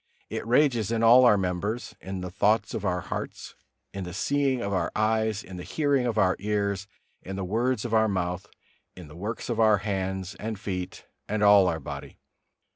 [0.31, 3.53] It rages in all our members: in the thoughts of our hearts,
[3.93, 6.87] in the seeing of our eyes, in the hearing of our ears,
[7.21, 8.47] in the words of our mouth,
[8.95, 12.17] in the works of our hands and feet and all our body.